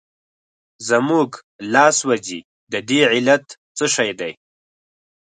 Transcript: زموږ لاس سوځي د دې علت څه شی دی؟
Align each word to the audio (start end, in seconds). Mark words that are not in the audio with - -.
زموږ 0.89 1.29
لاس 1.73 1.93
سوځي 2.01 2.39
د 2.71 2.73
دې 2.89 2.99
علت 3.13 3.45
څه 3.77 3.85
شی 3.95 4.09
دی؟ 4.19 4.33